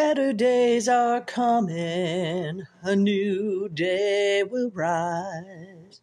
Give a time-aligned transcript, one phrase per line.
[0.00, 6.00] Better days are coming, a new day will rise.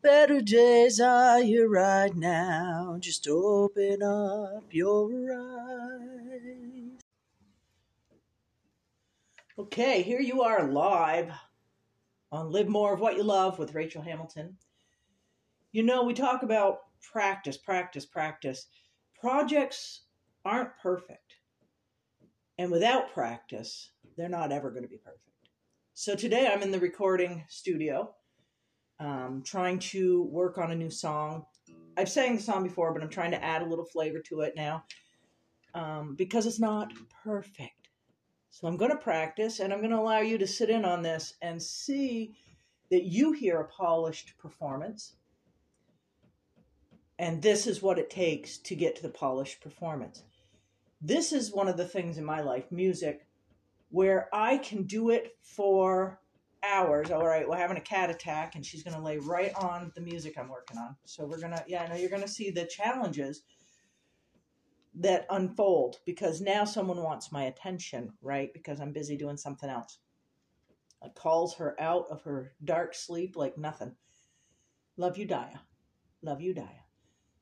[0.00, 7.00] Better days are here right now, just open up your eyes.
[9.58, 11.30] Okay, here you are live
[12.32, 14.56] on Live More of What You Love with Rachel Hamilton.
[15.70, 16.78] You know, we talk about
[17.12, 18.68] practice, practice, practice.
[19.20, 20.04] Projects
[20.46, 21.23] aren't perfect
[22.58, 25.20] and without practice, they're not ever going to be perfect.
[25.94, 28.14] So today I'm in the recording studio,
[29.00, 31.46] um, trying to work on a new song.
[31.96, 34.54] I've sang the song before, but I'm trying to add a little flavor to it
[34.56, 34.84] now
[35.74, 37.88] um, because it's not perfect.
[38.50, 41.02] So I'm going to practice and I'm going to allow you to sit in on
[41.02, 42.36] this and see
[42.90, 45.16] that you hear a polished performance.
[47.18, 50.22] And this is what it takes to get to the polished performance
[51.04, 53.26] this is one of the things in my life, music,
[53.90, 56.18] where I can do it for
[56.64, 57.10] hours.
[57.10, 60.00] All right, we're having a cat attack, and she's going to lay right on the
[60.00, 60.96] music I'm working on.
[61.04, 63.42] So we're going to, yeah, I know you're going to see the challenges
[64.94, 68.50] that unfold because now someone wants my attention, right?
[68.54, 69.98] Because I'm busy doing something else.
[71.04, 73.94] It calls her out of her dark sleep like nothing.
[74.96, 75.58] Love you, Daya.
[76.22, 76.84] Love you, Daya.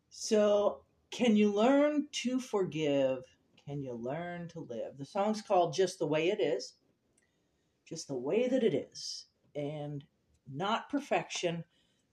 [0.08, 0.80] So,
[1.12, 3.18] can you learn to forgive
[3.66, 4.98] can you learn to live?
[4.98, 6.74] The song's called Just the Way It Is.
[7.86, 9.26] Just the way that it is.
[9.54, 10.04] And
[10.52, 11.64] not perfection.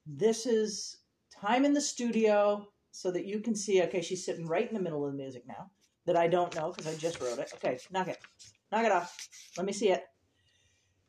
[0.05, 0.97] This is
[1.31, 3.81] time in the studio so that you can see.
[3.83, 5.69] Okay, she's sitting right in the middle of the music now
[6.05, 7.51] that I don't know because I just wrote it.
[7.55, 8.17] Okay, knock it.
[8.71, 9.15] Knock it off.
[9.57, 10.03] Let me see it.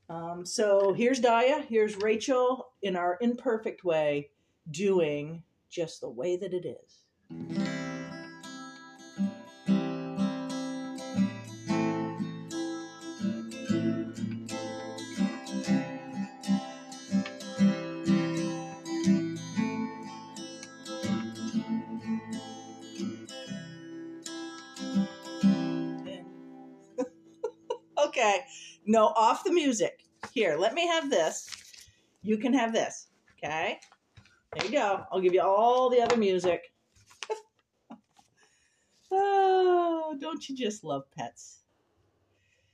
[0.09, 4.31] Um, so here's Daya, here's Rachel in our imperfect way
[4.71, 7.80] doing just the way that it is.
[28.91, 30.03] No, off the music.
[30.33, 31.49] Here, let me have this.
[32.23, 33.07] You can have this.
[33.39, 33.79] Okay.
[34.53, 35.05] There you go.
[35.13, 36.73] I'll give you all the other music.
[39.13, 41.61] oh, don't you just love pets?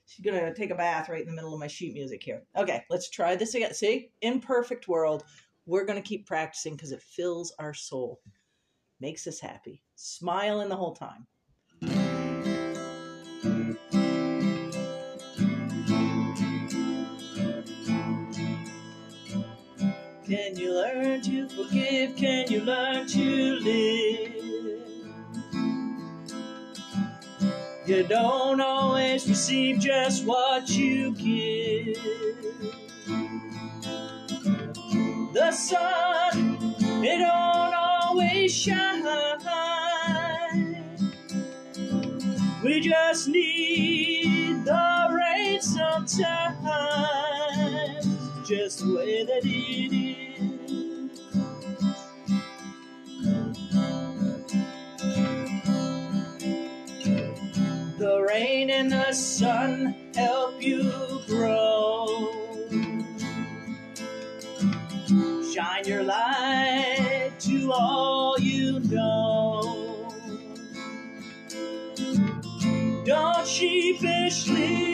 [0.06, 2.44] She's going to take a bath right in the middle of my sheet music here.
[2.56, 3.74] Okay, let's try this again.
[3.74, 4.08] See?
[4.22, 5.24] Imperfect world.
[5.66, 8.22] We're going to keep practicing because it fills our soul,
[9.00, 11.26] makes us happy, smiling the whole time.
[20.26, 22.16] Can you learn to forgive?
[22.16, 24.32] Can you learn to live?
[27.86, 31.96] You don't always receive just what you give.
[35.32, 36.58] The sun,
[37.04, 38.86] it don't always shine.
[42.64, 46.58] We just need the rain sometimes,
[48.46, 51.20] just the way that it is.
[57.98, 62.06] The rain and the sun help you grow.
[65.52, 70.12] Shine your light to all you know.
[73.04, 74.85] Don't sheepishly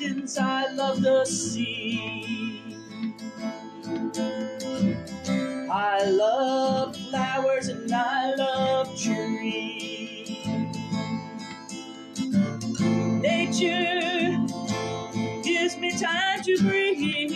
[0.00, 2.62] mountains, I love the sea.
[5.70, 10.46] I love flowers and I love trees.
[13.08, 14.46] Nature
[15.42, 17.32] gives me time to breathe.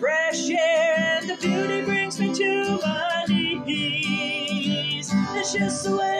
[0.00, 5.10] Fresh air and the beauty brings me to my knees.
[5.34, 6.19] It's just the way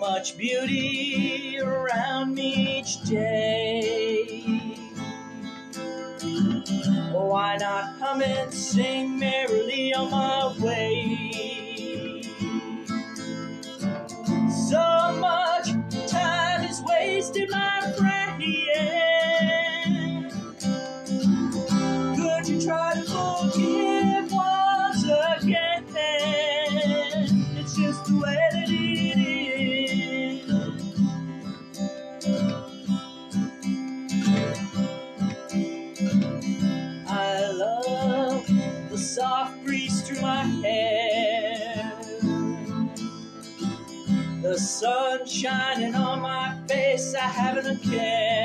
[0.00, 4.42] much beauty around me each day.
[7.12, 11.29] Why not come and sing merrily on my way?
[45.40, 48.39] Shining on my face, I haven't a care.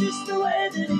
[0.00, 0.99] Just the way that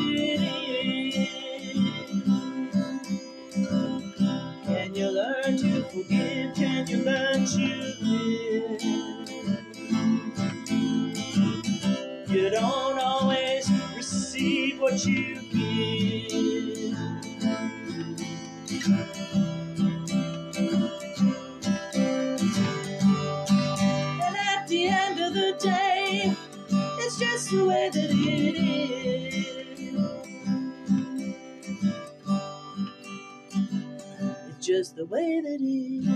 [35.01, 36.07] the way that is.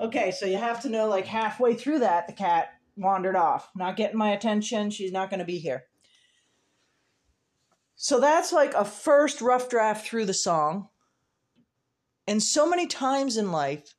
[0.00, 3.96] Okay, so you have to know like halfway through that, the cat wandered off, not
[3.96, 4.90] getting my attention.
[4.90, 5.86] She's not going to be here.
[7.96, 10.88] So that's like a first rough draft through the song.
[12.28, 13.92] And so many times in life,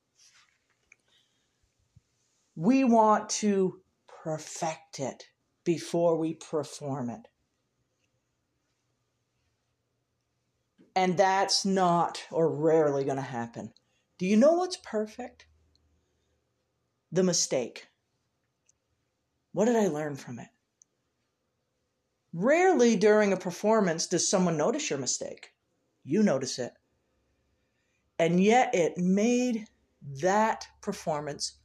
[2.55, 3.81] we want to
[4.23, 5.25] perfect it
[5.65, 7.27] before we perform it.
[10.95, 13.73] And that's not or rarely going to happen.
[14.17, 15.47] Do you know what's perfect?
[17.11, 17.87] The mistake.
[19.53, 20.47] What did I learn from it?
[22.33, 25.49] Rarely during a performance does someone notice your mistake.
[26.03, 26.73] You notice it.
[28.19, 29.65] And yet it made
[30.21, 31.59] that performance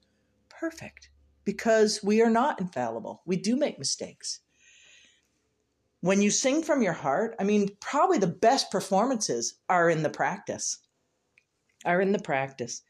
[0.49, 1.11] perfect
[1.45, 3.23] because we are not infallible.
[3.27, 4.41] We do make mistakes.
[6.01, 10.11] When you sing from your heart, I mean, probably the best performances are in the
[10.11, 10.79] practice.
[11.85, 12.83] Are in the practice.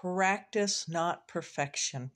[0.00, 2.10] Practice, not perfection.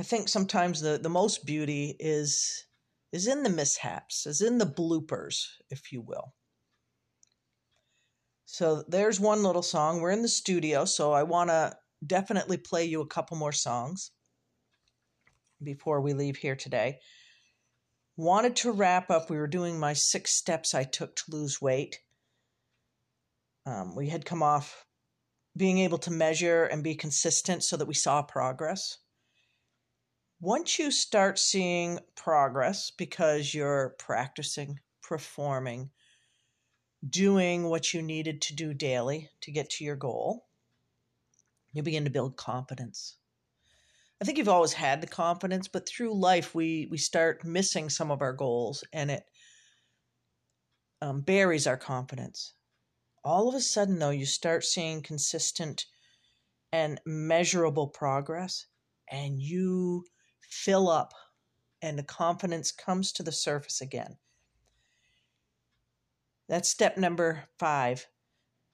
[0.00, 2.64] I think sometimes the, the most beauty is
[3.10, 6.34] is in the mishaps, is in the bloopers, if you will.
[8.44, 10.00] So there's one little song.
[10.00, 11.74] We're in the studio, so I want to
[12.06, 14.10] definitely play you a couple more songs
[15.62, 17.00] before we leave here today.
[18.16, 19.30] Wanted to wrap up.
[19.30, 22.00] We were doing my six steps I took to lose weight.
[23.66, 24.84] Um, we had come off
[25.56, 28.98] being able to measure and be consistent so that we saw progress
[30.40, 35.90] once you start seeing progress because you're practicing, performing,
[37.08, 40.46] doing what you needed to do daily to get to your goal,
[41.72, 43.16] you begin to build confidence.
[44.20, 48.10] I think you've always had the confidence, but through life we we start missing some
[48.10, 49.24] of our goals, and it
[51.00, 52.54] um, buries our confidence.
[53.24, 55.86] All of a sudden, though, you start seeing consistent
[56.72, 58.66] and measurable progress,
[59.10, 60.04] and you
[60.40, 61.12] fill up
[61.82, 64.16] and the confidence comes to the surface again.
[66.48, 68.06] That's step number five.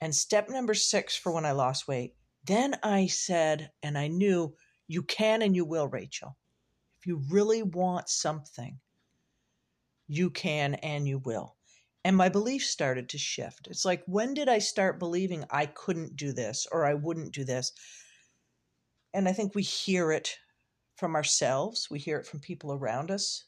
[0.00, 2.14] And step number six for when I lost weight.
[2.44, 4.54] Then I said, and I knew
[4.86, 6.36] you can and you will, Rachel.
[6.98, 8.78] If you really want something,
[10.06, 11.56] you can and you will.
[12.04, 13.66] And my beliefs started to shift.
[13.70, 17.44] It's like, when did I start believing I couldn't do this or I wouldn't do
[17.44, 17.72] this?
[19.14, 20.36] And I think we hear it
[20.96, 23.44] from ourselves, we hear it from people around us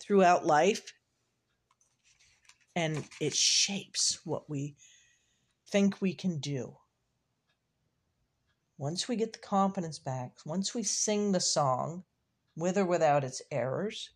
[0.00, 0.92] throughout life,
[2.76, 4.74] and it shapes what we
[5.70, 6.76] think we can do.
[8.76, 12.04] Once we get the confidence back, once we sing the song,
[12.56, 14.10] with or without its errors,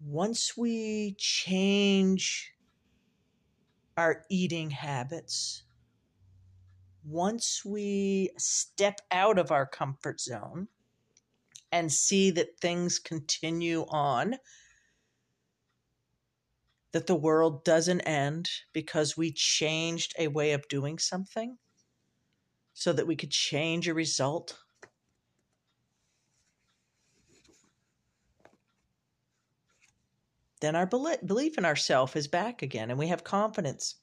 [0.00, 2.52] once we change
[3.96, 5.62] our eating habits,
[7.04, 10.68] once we step out of our comfort zone
[11.70, 14.36] and see that things continue on,
[16.92, 21.58] that the world doesn't end because we changed a way of doing something,
[22.74, 24.58] so that we could change a result?
[30.60, 33.96] Then our belief in ourselves is back again and we have confidence.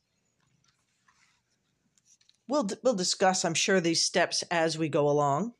[2.47, 5.53] We'll, we'll discuss, I'm sure, these steps as we go along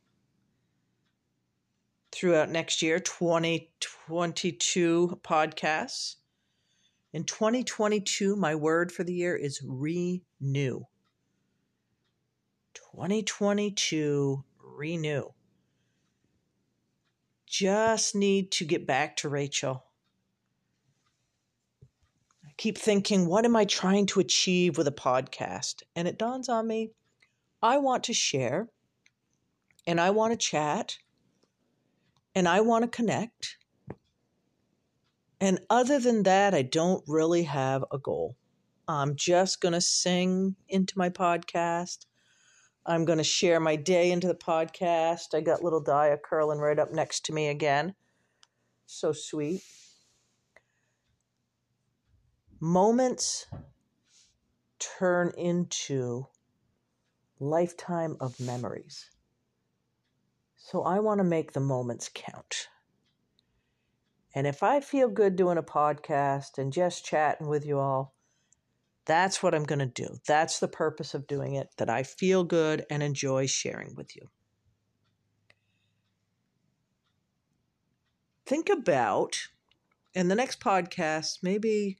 [2.11, 6.15] throughout next year 2022 podcasts.
[7.13, 10.81] In 2022, my word for the year is renew.
[12.93, 15.23] 2022, renew.
[17.47, 19.85] Just need to get back to Rachel.
[22.45, 25.83] I keep thinking, what am I trying to achieve with a podcast?
[25.95, 26.91] And it dawns on me,
[27.61, 28.67] I want to share
[29.87, 30.97] and I want to chat
[32.35, 33.57] and I want to connect.
[35.39, 38.35] And other than that, I don't really have a goal.
[38.87, 42.05] I'm just going to sing into my podcast.
[42.85, 45.35] I'm going to share my day into the podcast.
[45.35, 47.93] I got little Daya curling right up next to me again.
[48.87, 49.61] So sweet.
[52.59, 53.47] Moments
[54.79, 56.27] turn into
[57.39, 59.09] lifetime of memories.
[60.57, 62.67] So I want to make the moments count.
[64.33, 68.15] And if I feel good doing a podcast and just chatting with you all,
[69.05, 70.17] that's what I'm going to do.
[70.27, 74.29] That's the purpose of doing it, that I feel good and enjoy sharing with you.
[78.45, 79.39] Think about
[80.13, 81.97] in the next podcast, maybe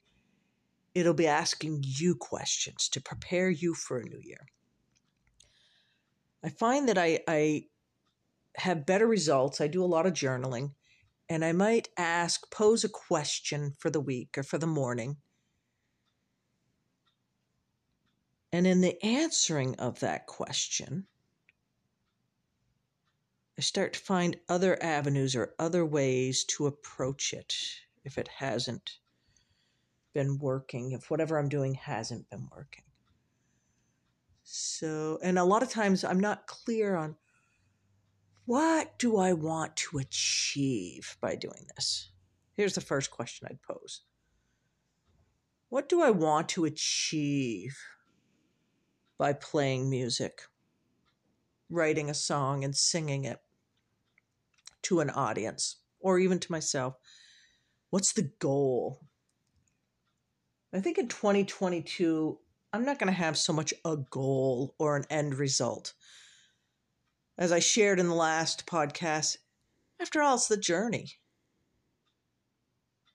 [0.94, 4.46] it'll be asking you questions to prepare you for a new year.
[6.44, 7.64] I find that I, I
[8.56, 9.60] have better results.
[9.60, 10.72] I do a lot of journaling,
[11.28, 15.16] and I might ask, pose a question for the week or for the morning.
[18.52, 21.06] And in the answering of that question,
[23.56, 27.54] I start to find other avenues or other ways to approach it
[28.04, 28.98] if it hasn't
[30.12, 32.84] been working, if whatever I'm doing hasn't been working.
[34.42, 37.16] So, and a lot of times I'm not clear on
[38.44, 42.10] what do I want to achieve by doing this?
[42.54, 44.02] Here's the first question I'd pose
[45.70, 47.78] What do I want to achieve
[49.18, 50.42] by playing music,
[51.70, 53.40] writing a song, and singing it
[54.82, 56.94] to an audience or even to myself?
[57.90, 59.00] What's the goal?
[60.74, 62.38] I think in 2022,
[62.72, 65.92] I'm not going to have so much a goal or an end result
[67.42, 69.38] as I shared in the last podcast,
[70.00, 71.18] after all, it's the journey.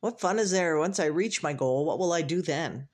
[0.02, 1.86] What fun is there once I reach my goal?
[1.86, 2.90] What will I do then?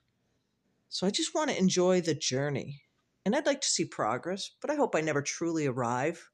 [0.89, 2.82] So I just want to enjoy the journey.
[3.25, 6.29] And I'd like to see progress, but I hope I never truly arrive.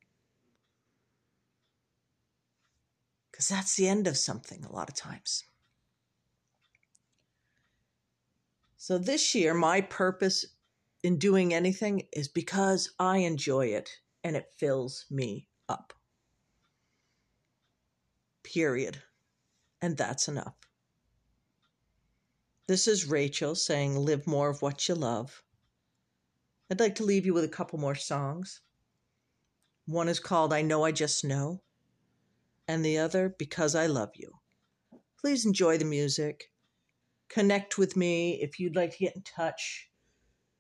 [3.32, 5.44] Because that's the end of something a lot of times.
[8.78, 10.46] So this year, my purpose
[11.04, 13.90] in doing anything is because I enjoy it
[14.24, 15.94] and it fills me up.
[18.44, 19.02] Period.
[19.82, 20.56] And that's enough.
[22.68, 25.44] This is Rachel saying, Live more of what you love.
[26.72, 28.62] I'd like to leave you with a couple more songs.
[29.88, 31.64] One is called I Know I Just Know,
[32.68, 34.34] and the other, Because I Love You.
[35.20, 36.52] Please enjoy the music.
[37.28, 39.90] Connect with me if you'd like to get in touch.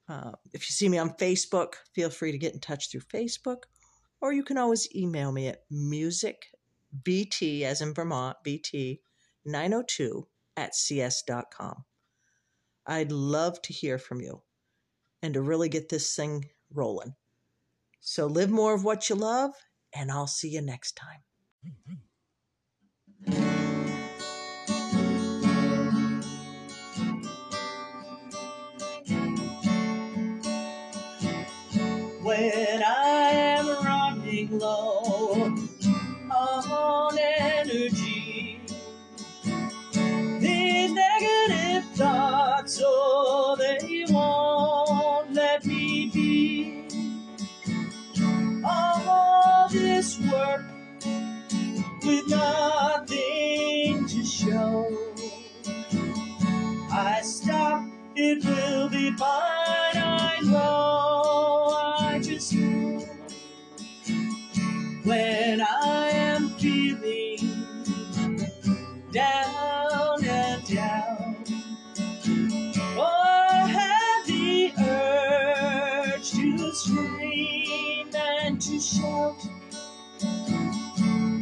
[0.07, 3.65] Uh, if you see me on Facebook, feel free to get in touch through Facebook,
[4.19, 6.41] or you can always email me at musicbt,
[7.63, 8.99] as in Vermont, bt
[9.45, 11.85] 902 at cs.com.
[12.87, 14.41] I'd love to hear from you
[15.21, 17.15] and to really get this thing rolling.
[17.99, 19.51] So live more of what you love,
[19.93, 21.23] and I'll see you next time.
[32.23, 35.55] When I am running low
[36.31, 38.28] on energy.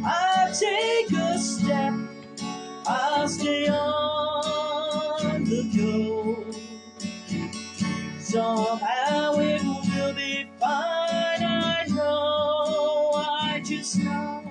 [0.04, 1.94] I take a step,
[2.86, 6.52] I stay on the go.
[8.20, 14.44] Somehow it will be fine, I know, I just know.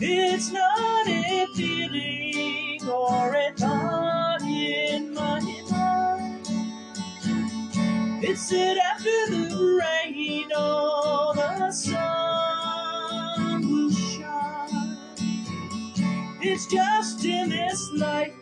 [0.00, 5.40] It's not a feeling or a thought in my
[5.70, 6.48] mind.
[8.22, 10.89] It's it after the rain, oh
[11.70, 14.98] the sun will shine.
[16.40, 18.34] It's just in this life,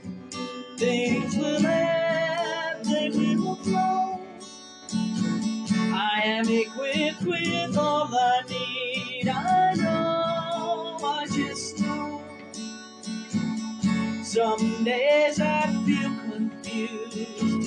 [0.78, 4.18] things will ebb, they will flow.
[5.92, 9.28] I am equipped with all I need.
[9.28, 12.22] I know, I just know.
[14.24, 17.57] Some days I feel confused.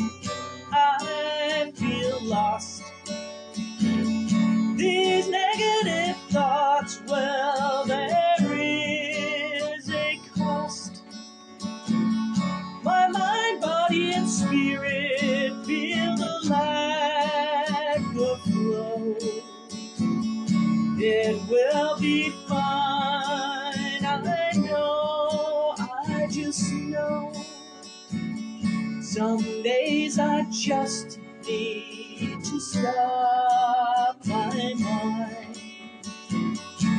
[29.63, 35.60] Days I just need to stop my mind.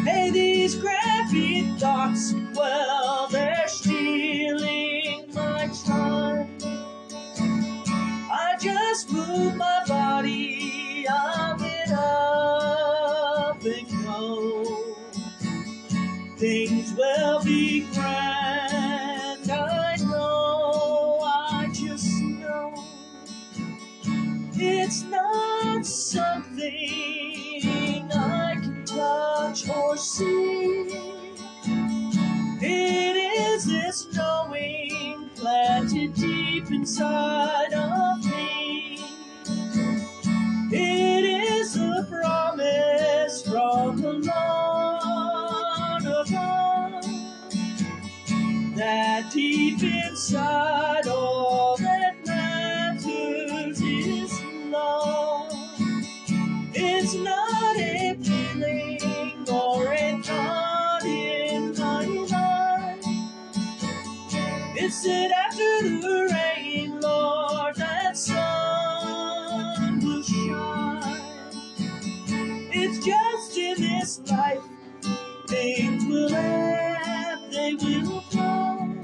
[0.04, 6.58] Hey, these crappy thoughts, well, they're stealing my time.
[8.30, 9.71] I just move my
[34.62, 38.98] knowing planted deep inside of me.
[40.72, 47.04] It is a promise from the Lord above
[48.76, 51.51] that deep inside all
[65.04, 71.42] It's after the rain, Lord, that sun will shine.
[72.56, 74.62] It's just in this life,
[75.48, 79.02] things will ebb, they will flow.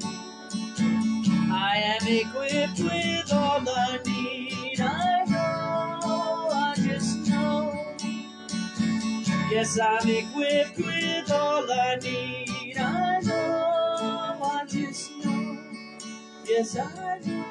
[1.52, 4.80] I am equipped with all I need.
[4.80, 7.86] I know, I just know.
[9.50, 12.57] Yes, I'm equipped with all I need.
[16.58, 17.47] Yes, I know,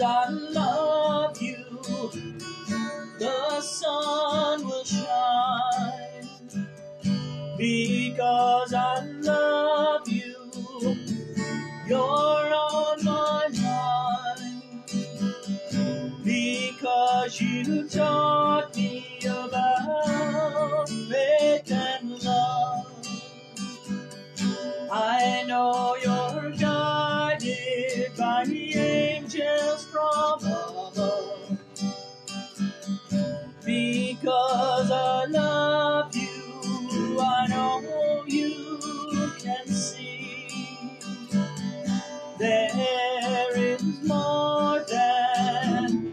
[0.00, 0.39] Because
[34.20, 40.48] Because I love you, I know you can see.
[42.38, 46.12] There is more than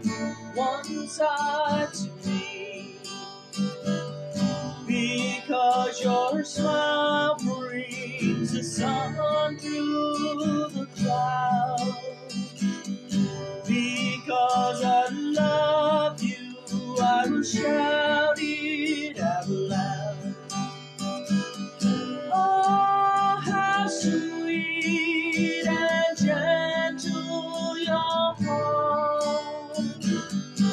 [0.54, 2.96] one side to me.
[4.86, 9.16] Because your smile brings the sun
[30.30, 30.67] heart.